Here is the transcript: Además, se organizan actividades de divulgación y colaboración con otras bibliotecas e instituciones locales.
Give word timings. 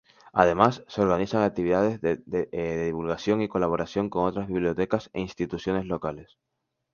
Además, 0.33 0.83
se 0.87 1.01
organizan 1.03 1.43
actividades 1.43 2.01
de 2.01 2.81
divulgación 2.85 3.43
y 3.43 3.47
colaboración 3.47 4.09
con 4.09 4.25
otras 4.25 4.47
bibliotecas 4.47 5.11
e 5.13 5.21
instituciones 5.21 5.85
locales. 5.85 6.39